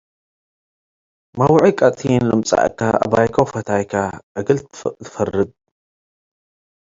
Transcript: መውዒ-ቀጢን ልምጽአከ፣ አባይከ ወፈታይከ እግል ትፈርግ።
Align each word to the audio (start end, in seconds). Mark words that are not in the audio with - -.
መውዒ-ቀጢን 1.39 2.23
ልምጽአከ፣ 2.29 2.79
አባይከ 3.03 3.35
ወፈታይከ 3.43 3.93
እግል 4.39 4.59
ትፈርግ። 5.03 5.49